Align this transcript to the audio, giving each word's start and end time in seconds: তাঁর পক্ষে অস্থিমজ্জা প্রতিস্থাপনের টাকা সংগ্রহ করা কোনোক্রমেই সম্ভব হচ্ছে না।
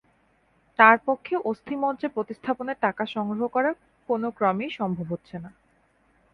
তাঁর 0.79 0.97
পক্ষে 1.05 1.35
অস্থিমজ্জা 1.45 2.09
প্রতিস্থাপনের 2.09 2.77
টাকা 2.79 3.03
সংগ্রহ 3.05 3.47
করা 3.47 3.71
কোনোক্রমেই 4.09 4.71
সম্ভব 4.79 5.07
হচ্ছে 5.11 5.35
না। 5.39 5.49